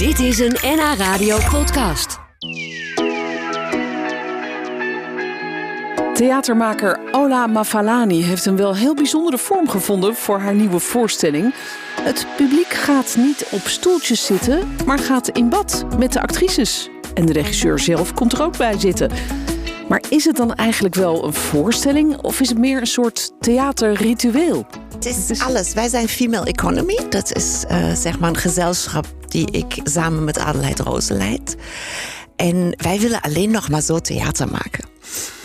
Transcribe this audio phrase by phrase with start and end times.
[0.00, 2.18] Dit is een NH Radio podcast.
[6.14, 11.54] Theatermaker Ola Mafalani heeft een wel heel bijzondere vorm gevonden voor haar nieuwe voorstelling.
[12.00, 16.88] Het publiek gaat niet op stoeltjes zitten, maar gaat in bad met de actrices.
[17.14, 19.10] En de regisseur zelf komt er ook bij zitten.
[19.88, 24.66] Maar is het dan eigenlijk wel een voorstelling of is het meer een soort theaterritueel?
[25.04, 25.72] Het is alles.
[25.72, 26.98] Wij zijn Female Economy.
[27.08, 31.56] Dat is uh, zeg maar een gezelschap die ik samen met Adelheid Rozen leid.
[32.36, 34.84] En wij willen alleen nog maar zo theater maken.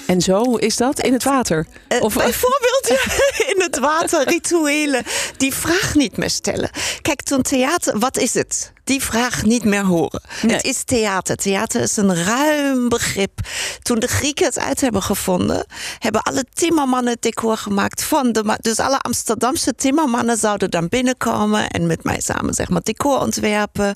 [0.08, 1.68] En zo is dat in het water?
[1.90, 2.90] Uh, of bijvoorbeeld
[3.54, 5.04] in het water rituelen.
[5.38, 6.70] Die vraag niet meer stellen.
[7.02, 8.74] Kijk, toen theater, wat is het?
[8.86, 10.22] Die vraag niet meer horen.
[10.48, 11.36] Het is theater.
[11.36, 13.40] Theater is een ruim begrip.
[13.82, 15.66] Toen de Grieken het uit hebben gevonden,
[16.00, 18.58] hebben alle timmermannen het decor gemaakt van de.
[18.62, 23.96] Dus alle Amsterdamse timmermannen zouden dan binnenkomen en met mij samen zeg maar decor ontwerpen.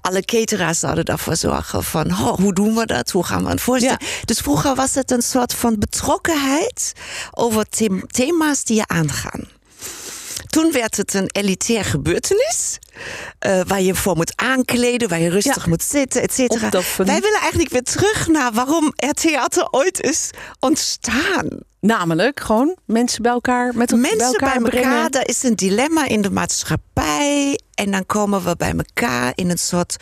[0.00, 3.10] Alle cateraars zouden daarvoor zorgen van oh, hoe doen we dat?
[3.10, 4.00] Hoe gaan we het voorstellen?
[4.24, 6.92] Dus vroeger was het een soort van betrokkenheid
[7.30, 7.64] over
[8.10, 9.48] thema's die je aangaan.
[10.46, 12.78] Toen werd het een elitair gebeurtenis.
[13.46, 16.70] Uh, waar je voor moet aankleden, waar je rustig moet zitten, et cetera.
[16.96, 21.48] Wij willen eigenlijk weer terug naar waarom het theater ooit is ontstaan.
[21.80, 26.06] Namelijk gewoon mensen bij elkaar met mensen bij elkaar, bij elkaar Er is een dilemma
[26.06, 27.58] in de maatschappij.
[27.74, 29.96] En dan komen we bij elkaar in een soort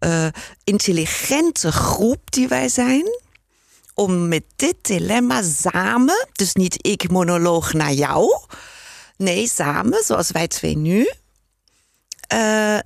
[0.00, 0.26] uh,
[0.64, 3.20] intelligente groep die wij zijn
[3.94, 8.40] om met dit dilemma samen, dus niet ik monoloog naar jou,
[9.16, 11.12] nee, samen, zoals wij twee nu,
[12.34, 12.78] uh,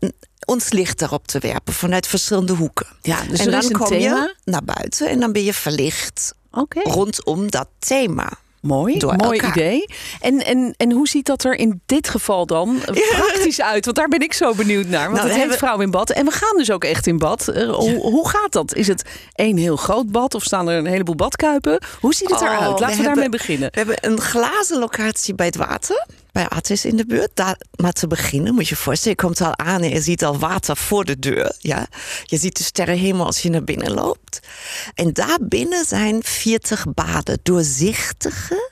[0.45, 2.87] ons licht erop te werpen vanuit verschillende hoeken.
[3.03, 4.01] Ja, dus en dan is een kom thema.
[4.17, 6.81] je naar buiten en dan ben je verlicht Oké.
[6.83, 8.29] rondom dat thema.
[8.61, 9.57] Mooi, Door mooi elkaar.
[9.57, 9.87] idee.
[10.21, 12.79] En, en, en hoe ziet dat er in dit geval dan
[13.17, 13.85] praktisch uit?
[13.85, 15.11] Want daar ben ik zo benieuwd naar.
[15.11, 16.11] Want Nou, het heet Vrouw in Bad.
[16.11, 17.49] En we gaan dus ook echt in bad.
[17.49, 18.75] Eh, hoe, hoe gaat dat?
[18.75, 19.03] Is het
[19.35, 20.35] één heel groot bad?
[20.35, 21.83] Of staan er een heleboel badkuipen?
[22.01, 22.81] Hoe ziet het Oh, eruit?
[22.81, 23.69] Laten we, we daarmee beginnen.
[23.73, 26.07] We hebben een glazen locatie bij het water.
[26.33, 27.31] Bij Artis in de buurt.
[27.35, 29.17] Daar, maar te beginnen moet je je voorstellen.
[29.19, 31.55] Je komt al aan en je ziet al water voor de deur.
[31.59, 31.87] Ja?
[32.23, 34.41] Je ziet de sterrenhemel als je naar binnen loopt.
[34.95, 37.39] En daar binnen zijn 40 baden.
[37.43, 38.71] Doorzichtige,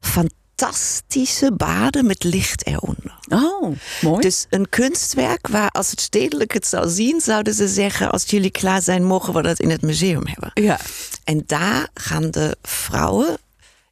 [0.00, 3.18] fantastische baden met licht eronder.
[3.28, 4.20] Oh, mooi.
[4.20, 7.20] Dus een kunstwerk waar als het stedelijk het zou zien...
[7.20, 9.04] zouden ze zeggen, als jullie klaar zijn...
[9.04, 10.50] mogen we dat in het museum hebben.
[10.54, 10.78] ja.
[11.24, 13.38] En daar gaan de vrouwen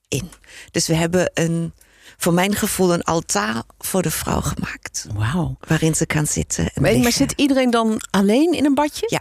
[0.09, 0.31] in.
[0.71, 1.73] Dus we hebben een,
[2.17, 5.07] voor mijn gevoel, een altaar voor de vrouw gemaakt.
[5.15, 5.57] Wauw.
[5.69, 6.71] Waarin ze kan zitten.
[6.75, 9.07] En Maar, maar zit iedereen dan alleen in een badje?
[9.09, 9.21] Ja.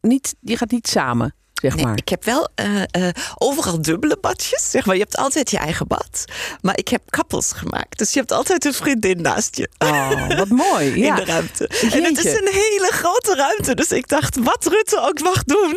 [0.00, 1.96] Niet, die gaat niet samen, zeg Nee, maar.
[1.96, 4.70] ik heb wel eh, eh, overal dubbele badjes.
[4.70, 4.94] Zeg maar.
[4.94, 6.24] Je hebt altijd je eigen bad.
[6.60, 7.98] Maar ik heb kappels gemaakt.
[7.98, 9.68] Dus je hebt altijd een vriendin naast je.
[9.78, 10.98] Oh, wat mooi.
[10.98, 11.08] Ja.
[11.18, 11.66] In de ruimte.
[11.68, 13.74] En het is een hele grote ruimte.
[13.74, 15.76] Dus ik dacht, wat Rutte ook mag doen.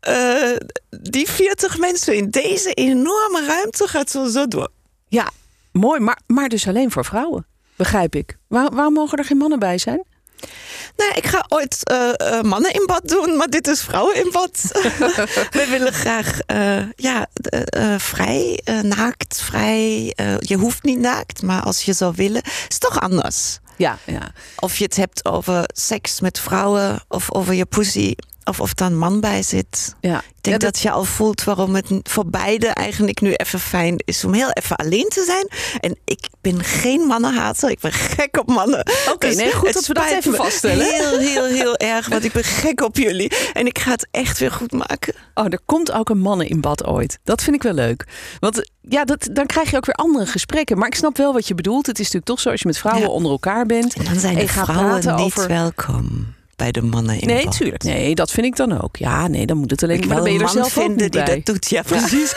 [0.00, 0.56] eh,
[1.00, 4.68] die 40 mensen in deze enorme ruimte gaat zo, zo door.
[5.08, 5.30] Ja,
[5.72, 6.00] mooi.
[6.00, 8.38] Maar, maar dus alleen voor vrouwen, begrijp ik.
[8.48, 10.02] Waar, waarom mogen er geen mannen bij zijn?
[10.96, 14.30] Nou, ik ga ooit eh, eh, mannen in bad doen, maar dit is vrouwen in
[14.32, 14.60] bad.
[15.56, 17.26] We willen graag eh, ja,
[17.98, 20.14] vrij, naakt, vrij.
[20.38, 23.58] Je hoeft niet naakt, maar als je zou willen, is toch anders.
[23.76, 24.32] Ja, ja.
[24.56, 28.14] Of je het hebt over seks met vrouwen of over je pussy.
[28.44, 29.94] Of of daar een man bij zit.
[30.00, 30.22] ja.
[30.42, 30.78] Ik denk dat...
[30.78, 34.76] je al voelt waarom het voor beide eigenlijk nu even fijn is om heel even
[34.76, 35.48] alleen te zijn.
[35.80, 37.70] En ik ben geen mannenhater.
[37.70, 38.86] Ik ben gek op mannen.
[39.12, 40.86] Oké, nee, goed dat we dat even vaststellen.
[40.94, 42.08] Heel, heel, heel erg.
[42.08, 43.32] Want ik ben gek op jullie.
[43.52, 45.14] En ik ga het echt weer goed maken.
[45.34, 47.18] Oh, er komt ook een mannen in bad ooit.
[47.24, 48.06] Dat vind ik wel leuk.
[48.38, 50.78] Want ja, dat, dan krijg je ook weer andere gesprekken.
[50.78, 51.86] Maar ik snap wel wat je bedoelt.
[51.86, 53.10] Het is natuurlijk toch zo als je met vrouwen Ja.
[53.12, 53.94] onder elkaar bent.
[53.94, 55.48] En dan zijn de vrouwen niet over...
[55.48, 57.82] welkom bij de mannen in Nee, tuurlijk.
[57.82, 58.96] Nee, dat vind ik dan ook.
[58.96, 59.96] Ja, nee, dan moet het alleen.
[59.96, 61.34] Ik maar een er man zelf vinden die bij.
[61.34, 61.70] dat doet.
[61.70, 62.34] Ja, precies.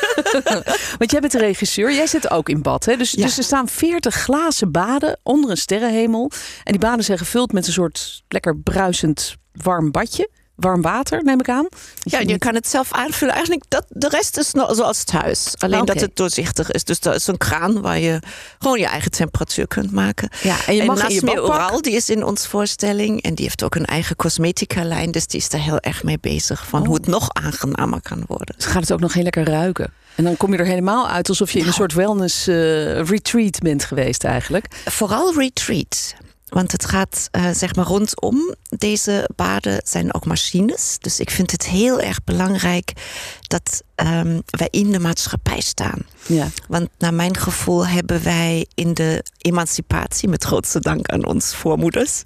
[1.00, 2.85] Want jij bent de regisseur, jij zit ook in bad.
[2.85, 2.95] Hè?
[2.97, 3.23] Dus, Ja.
[3.25, 6.31] dus er staan 40 glazen baden onder een sterrenhemel.
[6.63, 10.30] En die baden zijn gevuld met een soort lekker bruisend warm badje.
[10.55, 11.67] Warm water, neem ik aan.
[12.01, 13.33] Ja, je kan het zelf aanvullen.
[13.33, 15.53] Eigenlijk, dat, de rest is nog zoals thuis.
[15.57, 16.83] Alleen dat het doorzichtig is.
[16.83, 18.19] Dus er is een kraan waar je
[18.59, 20.29] gewoon je eigen temperatuur kunt maken.
[20.41, 23.21] Ja, en je mag in je Oral, die is in ons voorstelling.
[23.21, 25.11] En die heeft ook een eigen cosmetica-lijn.
[25.11, 26.67] Dus die is daar heel erg mee bezig.
[26.67, 26.85] Van Oh.
[26.88, 28.55] hoe het nog aangenamer kan worden.
[28.57, 29.94] Dus gaat het ook nog heel lekker ruiken.
[30.15, 31.79] En dan kom je er helemaal uit alsof je in een Nou.
[31.79, 32.55] soort wellness eh,
[33.01, 34.65] retreat bent geweest eigenlijk.
[34.85, 36.13] Vooral retreat.
[36.53, 40.97] Want het gaat uh, zeg maar rondom deze baden zijn ook machines.
[41.00, 42.94] Dus ik vind het heel erg belangrijk
[43.41, 46.05] dat um, wij in de maatschappij staan.
[46.25, 46.47] Ja.
[46.67, 52.23] Want naar mijn gevoel hebben wij in de emancipatie, met grootste dank aan ons voormoeders,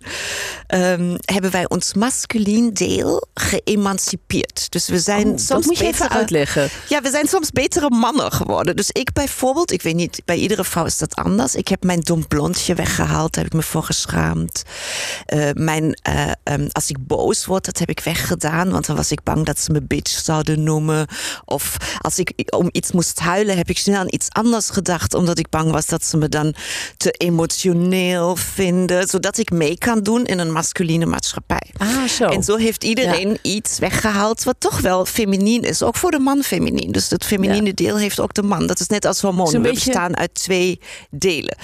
[0.74, 4.71] um, hebben wij ons masculien deel geëmancipeerd.
[4.71, 6.69] Dus we zijn oh, soms dat moet je betere, even uitleggen.
[6.89, 8.75] Ja, we zijn soms betere mannen geworden.
[8.75, 11.56] Dus ik bijvoorbeeld, ik weet niet, bij iedere vrouw is dat anders.
[11.56, 14.17] Ik heb mijn dom blondje weggehaald, daar heb ik me voor geschaamd.
[14.18, 19.12] Uh, mijn, uh, um, als ik boos word, dat heb ik weggedaan, want dan was
[19.12, 21.08] ik bang dat ze me bitch zouden noemen.
[21.46, 25.40] Of als ik om iets moest huilen, heb ik snel aan iets anders gedacht, omdat
[25.40, 26.54] ik bang was dat ze me dan
[26.98, 31.72] te emotioneel vinden, zodat ik mee kan doen in een masculine maatschappij.
[31.78, 32.25] Ah, zo.
[32.25, 33.38] En zo heeft iedereen ja.
[33.42, 36.92] iets weggehaald wat toch wel feminien is, ook voor de man feminien.
[36.92, 37.74] Dus het feminine ja.
[37.74, 38.68] deel heeft ook de man.
[38.68, 39.52] Dat is net als hormonen.
[39.52, 39.86] We beetje...
[39.86, 40.80] bestaan uit twee
[41.10, 41.58] delen.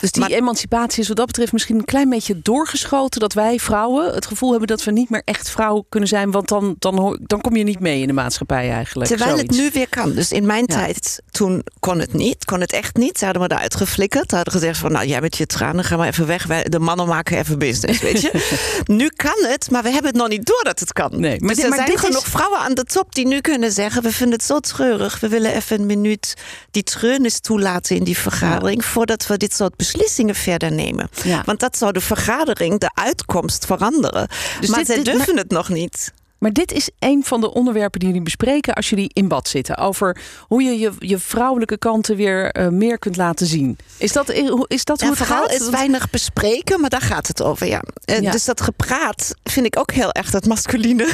[0.00, 0.30] Dus die maar...
[0.30, 4.50] emancipatie is wat dat betreft misschien een klein beetje doorgeschoten dat wij vrouwen het gevoel
[4.50, 7.64] hebben dat we niet meer echt vrouw kunnen zijn, want dan, dan, dan kom je
[7.64, 9.10] niet mee in de maatschappij eigenlijk.
[9.10, 9.56] Terwijl zoiets.
[9.56, 10.12] het nu weer kan.
[10.12, 10.74] Dus in mijn ja.
[10.74, 12.44] tijd, toen kon het niet.
[12.44, 13.18] Kon het echt niet.
[13.18, 14.30] Ze hadden me eruit geflikkerd.
[14.30, 16.46] Ze hadden gezegd van, nou, jij met je tranen, ga maar even weg.
[16.46, 18.60] Wij, de mannen maken even business, weet je.
[19.00, 21.10] nu kan het, maar we hebben het nog niet door dat het kan.
[21.10, 22.30] Nee, maar, dus er maar zijn dit genoeg is...
[22.30, 24.02] vrouwen aan de top die nu kunnen zeggen...
[24.02, 25.20] we vinden het zo treurig.
[25.20, 26.34] We willen even een minuut
[26.70, 28.82] die treurnis toelaten in die vergadering...
[28.82, 28.88] Ja.
[28.88, 31.08] voordat we dit soort beslissingen verder nemen.
[31.24, 31.42] Ja.
[31.44, 34.28] Want dat zou de vergadering, de uitkomst veranderen.
[34.60, 36.12] Dus maar dit, zij dit, durven het nog niet.
[36.44, 39.76] Maar dit is een van de onderwerpen die jullie bespreken als jullie in bad zitten.
[39.76, 43.76] Over hoe je je, je vrouwelijke kanten weer uh, meer kunt laten zien.
[43.96, 44.30] Is dat,
[44.66, 45.52] is dat hoe het gaat?
[45.52, 47.82] is weinig bespreken, maar daar gaat het over, ja.
[48.04, 48.30] Uh, ja.
[48.30, 51.04] Dus dat gepraat vind ik ook heel erg dat masculine.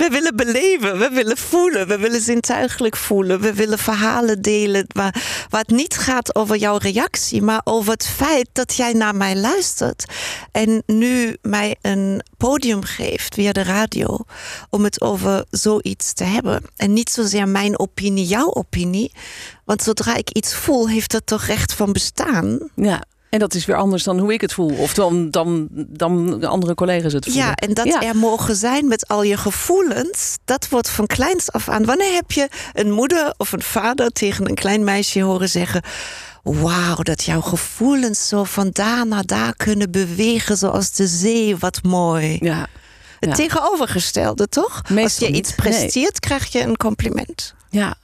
[0.00, 3.40] we willen beleven, we willen voelen, we willen zintuigelijk voelen.
[3.40, 7.42] We willen verhalen delen waar, waar het niet gaat over jouw reactie...
[7.42, 10.04] maar over het feit dat jij naar mij luistert.
[10.52, 14.24] En nu mij een podium geeft via de radio
[14.70, 16.62] om het over zoiets te hebben.
[16.76, 19.12] En niet zozeer mijn opinie, jouw opinie.
[19.64, 22.70] Want zodra ik iets voel, heeft dat toch recht van bestaan.
[22.74, 23.02] Ja.
[23.30, 24.74] En dat is weer anders dan hoe ik het voel.
[24.76, 27.44] Of dan, dan, dan andere collega's het voelen.
[27.44, 28.02] Ja, en dat ja.
[28.02, 30.38] er mogen zijn met al je gevoelens.
[30.44, 31.84] Dat wordt van kleins af aan.
[31.84, 35.82] Wanneer heb je een moeder of een vader tegen een klein meisje horen zeggen...
[36.42, 41.56] Wauw, dat jouw gevoelens zo van daar naar daar kunnen bewegen zoals de zee.
[41.56, 42.38] Wat mooi.
[42.40, 42.66] Ja.
[43.20, 44.82] Het tegenovergestelde, toch?
[44.88, 45.36] Meestal Als je niet.
[45.36, 46.20] iets presteert, nee.
[46.20, 47.54] krijg je een compliment.
[47.70, 47.96] Ja.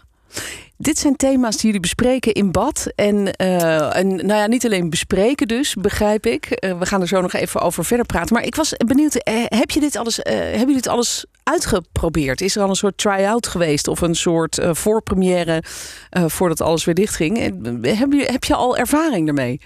[0.79, 2.87] Dit zijn thema's die jullie bespreken in bad.
[2.95, 6.65] En, uh, en nou ja, niet alleen bespreken dus, begrijp ik.
[6.65, 8.35] Uh, we gaan er zo nog even over verder praten.
[8.35, 12.41] Maar ik was benieuwd, uh, heb je dit alles, hebben jullie dit alles uitgeprobeerd?
[12.41, 13.89] Is er al een soort try-out geweest?
[13.89, 15.62] Of een soort voorpremière
[16.11, 17.39] voordat alles weer dichtging?
[17.83, 19.61] Heb je, heb je al ervaring ermee?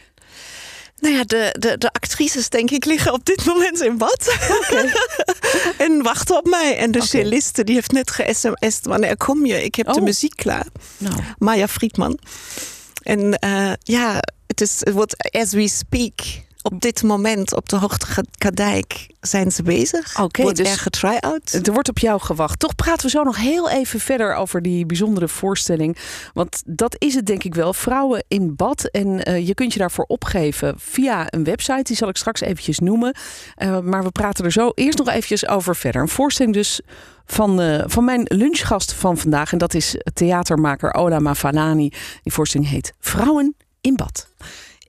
[1.01, 4.37] Nou ja, de, de, de actrices, denk ik, liggen op dit moment in bad.
[4.61, 4.93] Okay.
[5.87, 6.77] en wachten op mij.
[6.77, 7.11] En de okay.
[7.11, 8.87] celliste, die heeft net ge-sms'd.
[8.87, 9.65] Wanneer kom je?
[9.65, 9.95] Ik heb oh.
[9.95, 10.67] de muziek klaar.
[10.99, 11.15] Nou.
[11.39, 12.19] Maya Friedman.
[13.03, 16.21] En uh, ja, het, is, het wordt as we speak.
[16.63, 20.13] Op dit moment op de Hoogtekadijk zijn ze bezig.
[20.13, 21.53] Oké, okay, wordt dus er getry-out.
[21.67, 22.59] Er wordt op jou gewacht.
[22.59, 25.97] Toch praten we zo nog heel even verder over die bijzondere voorstelling.
[26.33, 27.75] Want dat is het denk ik wel.
[27.75, 28.85] Vrouwen in bad.
[28.85, 31.83] En uh, je kunt je daarvoor opgeven via een website.
[31.83, 33.15] Die zal ik straks eventjes noemen.
[33.59, 36.03] Uh, maar we praten er zo eerst nog eventjes over verder.
[36.03, 36.81] Een voorstelling dus
[37.27, 39.53] van, uh, van mijn lunchgast van vandaag.
[39.53, 41.93] En dat is theatermaker Ola Mafalani.
[42.23, 44.29] Die voorstelling heet Vrouwen in bad.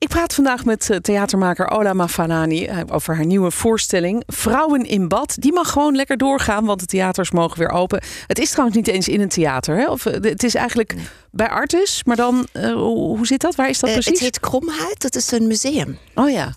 [0.01, 5.35] Ik praat vandaag met theatermaker Ola Mafanani over haar nieuwe voorstelling Vrouwen in Bad.
[5.39, 8.03] Die mag gewoon lekker doorgaan, want de theaters mogen weer open.
[8.27, 9.77] Het is trouwens niet eens in een theater.
[9.77, 9.89] Hè?
[9.89, 10.95] Of, het is eigenlijk
[11.31, 13.55] bij Artus, maar dan, uh, hoe zit dat?
[13.55, 14.13] Waar is dat uh, precies?
[14.13, 15.97] Het heet Kromhuid, dat is een museum.
[16.15, 16.53] Oh ja.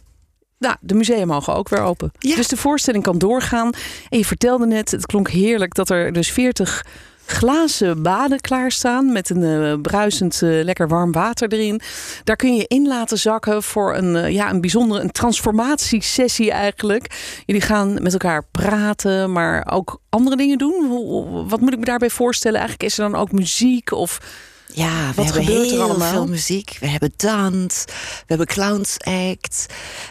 [0.59, 2.13] Nou, de musea mogen ook weer open.
[2.19, 2.37] Ja.
[2.37, 3.73] Dus de voorstelling kan doorgaan.
[4.09, 6.85] En je vertelde net, het klonk heerlijk, dat er dus 40
[7.27, 11.81] glazen baden klaarstaan met een uh, bruisend uh, lekker warm water erin.
[12.25, 17.33] Daar kun je in laten zakken voor een, uh, ja, een bijzondere een transformatiesessie eigenlijk.
[17.47, 20.87] Jullie gaan met elkaar praten, maar ook andere dingen doen.
[20.89, 22.59] Hoe, wat moet ik me daarbij voorstellen?
[22.59, 24.21] Eigenlijk is er dan ook muziek of...
[24.67, 26.13] Ja, we Wat hebben heel allemaal?
[26.13, 26.77] veel muziek.
[26.81, 29.67] We hebben dans, we hebben clowns act.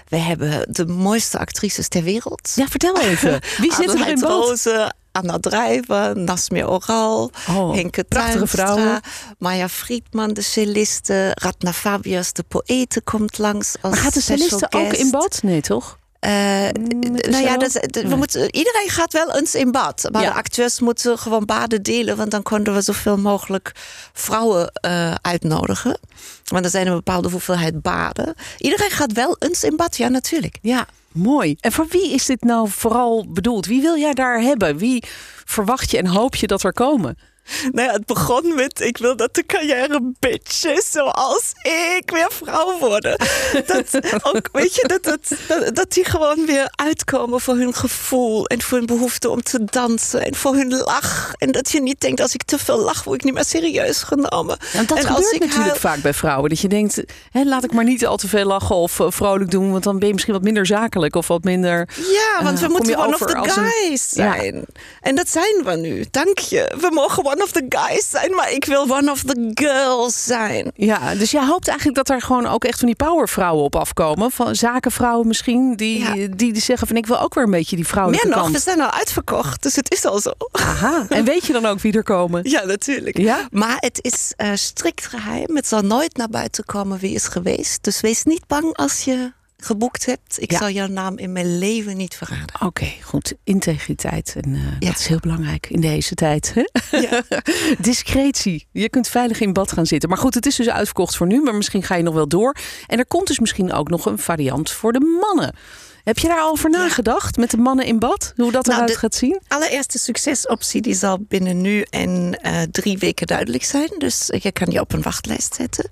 [0.08, 2.52] We hebben de mooiste actrices ter wereld.
[2.56, 3.40] Ja, vertel even.
[3.62, 4.20] Wie zit er in?
[4.20, 9.02] Rozen, Anna Drijver, Nasmir Oral, Oh, Henke prachtige vrouwen.
[9.38, 14.68] Maya Friedman, de celliste, Ratna Fabius, de poëte, komt langs als Maar gaat de celliste
[14.70, 15.02] ook guest.
[15.02, 15.40] in bad?
[15.44, 15.98] Nee, toch?
[16.24, 20.08] nou ja, dat, we moeten, iedereen gaat wel eens in bad.
[20.12, 22.18] Maar de acteurs moeten gewoon baden delen.
[22.18, 23.72] Want dan konden we zoveel mogelijk
[24.14, 25.98] vrouwen uh, uitnodigen.
[26.46, 28.36] Want er zijn een bepaalde hoeveelheid baden.
[28.58, 30.58] Iedereen gaat wel eens in bad, ja, natuurlijk.
[30.62, 31.56] Ja, mooi.
[31.60, 33.66] En voor wie is dit nou vooral bedoeld?
[33.66, 34.78] Wie wil jij daar hebben?
[34.78, 35.04] Wie
[35.46, 37.18] verwacht je en hoop je dat er komen?
[37.72, 42.78] Nou ja, het begon met: ik wil dat de carrière bitches zoals ik weer vrouw
[42.80, 43.18] worden.
[43.66, 48.62] Dat, ook, weet je, dat, dat, dat, die gewoon weer uitkomen voor hun gevoel en
[48.62, 51.34] voor hun behoefte om te dansen en voor hun lach.
[51.38, 54.04] En dat je niet denkt: als ik te veel lach, word ik niet meer serieus
[54.04, 54.58] genomen.
[54.74, 56.50] En dat gebeurt natuurlijk vaak bij vrouwen.
[56.50, 59.52] Dat je denkt: hè, laat ik maar niet al te veel lachen of uh, vrolijk
[59.52, 61.90] doen, want dan ben je misschien wat minder zakelijk of wat minder.
[61.96, 64.56] Ja, want we uh, moeten one of the guys zijn.
[64.56, 64.82] Ja.
[65.02, 66.06] En dat zijn we nu.
[66.12, 66.76] Dank je.
[66.80, 70.72] We mogen one of the guys zijn, maar ik wil one of the girls zijn.
[70.76, 74.32] Ja, dus jij hoopt eigenlijk dat er gewoon ook echt van die powervrouwen op afkomen.
[74.32, 78.28] Van zakenvrouwen misschien, die, die, zeggen van ik wil ook weer een beetje die vrouwelijke
[78.28, 80.32] Meer nog, we zijn al uitverkocht, dus het is al zo.
[80.52, 82.50] Aha, en weet je dan ook wie er komen?
[82.50, 83.18] Ja, natuurlijk.
[83.18, 83.48] Ja?
[83.52, 85.56] Maar het is uh, strikt geheim.
[85.56, 87.84] Het zal nooit naar buiten komen wie is geweest.
[87.84, 89.32] Dus wees niet bang als je
[89.66, 90.42] geboekt hebt.
[90.42, 92.62] Ik zal jouw naam in mijn leven niet verraden.
[92.62, 93.34] Oké, goed.
[93.44, 94.36] Integriteit.
[94.42, 94.88] En uh, ja.
[94.88, 96.54] dat is heel belangrijk in deze tijd.
[96.56, 96.98] Hè?
[97.00, 97.24] Ja.
[97.80, 98.68] Discretie.
[98.72, 100.10] Je kunt veilig in bad gaan zitten.
[100.10, 101.42] Maar goed, het is dus uitverkocht voor nu.
[101.42, 102.56] Maar misschien ga je nog wel door.
[102.88, 105.56] En er komt dus misschien ook nog een variant voor de mannen.
[106.04, 108.34] Heb je daar al over nagedacht met de mannen in bad?
[108.36, 109.42] Hoe dat nou, eruit gaat zien?
[109.48, 113.90] allereerste succesoptie die zal binnen nu en uh, drie weken duidelijk zijn.
[113.98, 115.90] Dus je kan je op een wachtlijst zetten.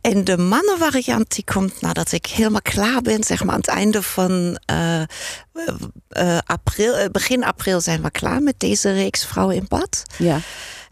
[0.00, 3.24] En de mannenvariant die komt nadat ik helemaal klaar ben.
[3.24, 5.02] Zeg maar aan het einde van uh,
[6.10, 10.02] uh, april, begin april zijn we klaar met deze reeks Vrouwen in Bad.
[10.18, 10.40] Ja.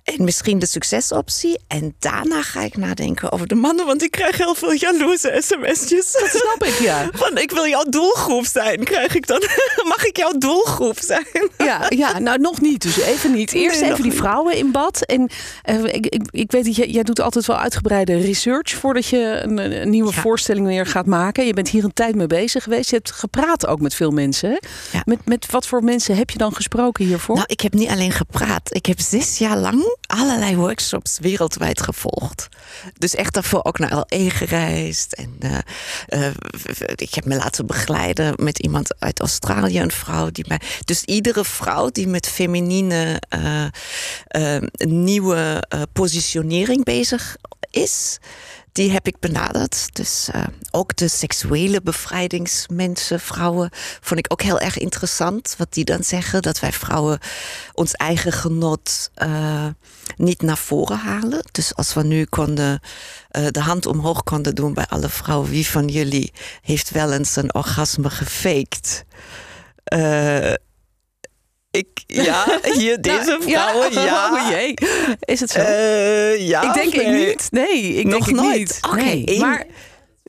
[0.04, 1.58] En misschien de succesoptie.
[1.66, 3.87] En daarna ga ik nadenken over de mannen.
[3.87, 6.12] Want ik krijg heel veel jaloerse sms'jes.
[6.12, 7.08] Dat snap ik, ja.
[7.25, 8.84] Van ik wil jouw doelgroep zijn.
[8.84, 9.42] Krijg ik dan,
[9.94, 11.26] mag ik jouw doelgroep zijn?
[11.58, 12.82] Ja, ja nou nog niet.
[12.82, 13.52] Dus even niet.
[13.52, 15.02] Eerst even die vrouwen in bad.
[15.02, 15.30] En
[15.70, 18.70] uh, ik, ik, ik, weet dat jij, jij doet altijd wel uitgebreide research...
[18.70, 21.46] voordat je een, een nieuwe voorstelling weer gaat maken.
[21.46, 22.90] Je bent hier een tijd mee bezig geweest.
[22.90, 24.61] Je hebt gepraat ook met veel mensen.
[24.92, 25.02] Ja.
[25.04, 27.34] Met, met wat voor mensen heb je dan gesproken hiervoor?
[27.34, 28.75] Nou, ik heb niet alleen gepraat.
[28.75, 32.49] Ik heb zes jaar lang allerlei workshops wereldwijd gevolgd.
[32.99, 35.13] Dus echt daarvoor ook naar LA gereisd.
[35.13, 35.59] En uh,
[36.09, 36.31] uh,
[36.95, 40.61] ik heb me laten begeleiden met iemand uit Australië, een vrouw die mij.
[40.85, 43.23] Dus iedere vrouw die met feminine
[44.37, 47.37] uh, nieuwe positionering bezig
[47.71, 48.19] is
[48.75, 49.95] die heb ik benaderd.
[49.97, 55.54] Dus uh, ook de seksuele bevrijdingsmensen, vrouwen, vond ik ook heel erg interessant.
[55.59, 57.19] Wat die dan zeggen, dat wij vrouwen
[57.73, 59.66] ons eigen genot uh,
[60.16, 61.43] niet naar voren halen.
[61.52, 62.81] Dus als we nu konden,
[63.33, 67.37] uh, de hand omhoog konden doen bij alle vrouwen, wie van jullie heeft wel eens
[67.37, 69.04] een orgasme gefaked?
[71.75, 74.04] Ik, ja, hier deze vrouwen, ja.
[74.04, 74.33] ja.
[74.33, 74.75] Oh jee.
[75.21, 75.61] Is het zo?
[75.61, 76.62] Uh, ja.
[76.62, 77.49] Ik denk ik niet.
[77.50, 78.59] Nee, ik Nog denk nooit.
[78.59, 78.78] niet.
[78.83, 79.66] Oké, okay, maar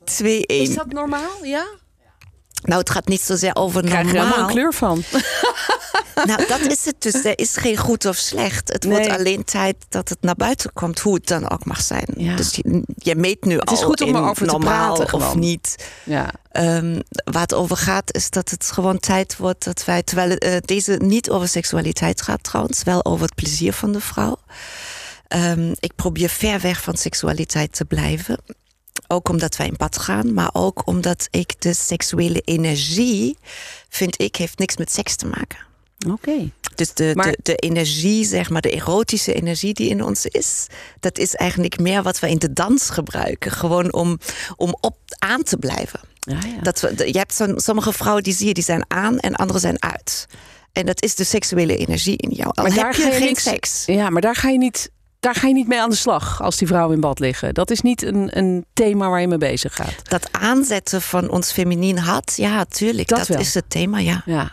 [0.04, 0.62] 2 1.
[0.62, 1.44] Is dat normaal?
[1.44, 1.66] Ja.
[2.62, 4.02] Nou, het gaat niet zozeer over normaal.
[4.02, 5.04] Ik krijg er helemaal een kleur van.
[6.24, 7.14] nou, dat is het dus.
[7.14, 8.74] Er is geen goed of slecht.
[8.74, 12.08] Het wordt alleen tijd dat het naar buiten komt, hoe het dan ook mag zijn.
[12.18, 12.36] Ja.
[12.36, 15.36] Dus je, je, meet nu het is al goed om over normaal te praten, of
[15.36, 15.76] niet.
[16.04, 16.30] Ja.
[16.52, 20.58] Um, waar het over gaat, is dat het gewoon tijd wordt dat wij, terwijl uh,
[20.66, 24.38] deze niet over seksualiteit gaat trouwens, wel over het plezier van de vrouw.
[25.36, 28.38] Um, ik probeer ver weg van seksualiteit te blijven.
[29.08, 33.38] Ook omdat wij in pad gaan, maar ook omdat ik de seksuele energie,
[33.90, 35.58] vind ik, heeft niks met seks te maken.
[36.08, 36.30] Oké.
[36.30, 36.52] Okay.
[36.75, 37.32] Dus de, maar...
[37.32, 40.68] de, de, energie, zeg maar, de erotische energie die in ons is,
[41.00, 43.52] dat is eigenlijk meer wat we in de dans gebruiken.
[43.52, 44.20] Gewoon om,
[44.56, 46.00] om op aan te blijven.
[46.20, 46.62] Ja, ja.
[46.62, 49.82] Dat we, je hebt sommige vrouwen die zie je, die zijn aan en andere zijn
[49.82, 50.28] uit.
[50.74, 52.52] En dat is de seksuele energie in jou.
[52.54, 53.84] Al maar heb daar je ga je geen niks, seks.
[53.86, 56.58] Ja, maar daar ga je niet daar ga je niet mee aan de slag als
[56.58, 57.54] die vrouwen in bad liggen.
[57.54, 60.10] Dat is niet een, een thema waar je mee bezig gaat.
[60.10, 63.08] Dat aanzetten van ons feminien had, ja, tuurlijk.
[63.08, 63.40] Dat, wel.
[63.40, 64.22] is het thema, ja.
[64.25, 64.52] Ja.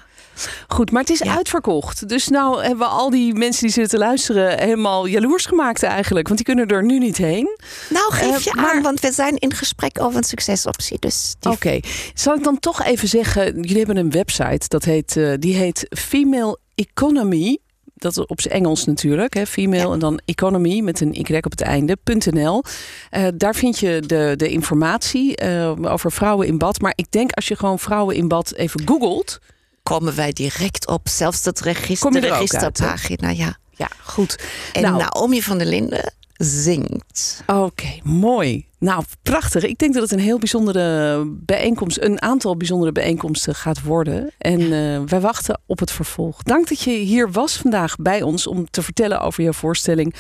[0.69, 1.37] Goed, maar het is Ja.
[1.37, 2.09] uitverkocht.
[2.09, 6.27] Dus nou hebben we al die mensen die zitten te luisteren helemaal jaloers gemaakt eigenlijk.
[6.29, 7.59] Want die kunnen er nu niet heen.
[7.91, 10.97] Nou, geef Eh, je maar- aan, want we zijn in gesprek over een succesoptie.
[10.99, 11.81] Dus die Oké,
[12.15, 15.87] zal ik dan toch even zeggen, jullie hebben een website, dat heet, eh, die heet
[15.99, 17.59] Female Economy.
[17.95, 21.51] Dat is op zijn Engels natuurlijk, hè, female en dan economy met een y op
[21.51, 21.97] het einde,
[22.31, 22.63] .nl.
[23.11, 25.41] Eh, daar vind je de, de informatie
[25.89, 26.81] over vrouwen in bad.
[26.81, 29.39] Maar ik denk als je gewoon vrouwen in bad even googelt.
[29.83, 31.09] Komen wij direct op.
[31.09, 33.57] Zelfs dat register, er uit, registerpagina, ja.
[33.71, 34.45] Ja, goed.
[34.73, 34.97] En Nou.
[34.97, 37.43] Naomi van der Linden zingt.
[37.47, 38.67] Oké, mooi.
[38.79, 39.65] Nou, prachtig.
[39.65, 44.31] Ik denk dat het een heel bijzondere bijeenkomst, een aantal bijzondere bijeenkomsten gaat worden.
[44.39, 46.43] En uh, wij wachten op het vervolg.
[46.43, 50.15] Dank dat je hier was vandaag bij ons om te vertellen over jouw voorstelling.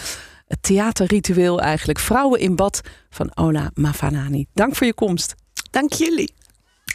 [0.47, 1.99] Het theaterritueel eigenlijk.
[1.99, 4.47] Vrouwen in bad van Ola Mafanani.
[4.55, 5.35] Dank voor je komst.
[5.71, 6.33] Dank jullie.